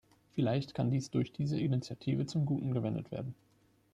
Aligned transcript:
Vielleicht 0.33 0.73
kann 0.73 0.89
dies 0.89 1.11
durch 1.11 1.31
diese 1.31 1.59
Initiative 1.59 2.25
zum 2.25 2.47
Guten 2.47 2.71
gewendet 2.73 3.11
werden. 3.11 3.35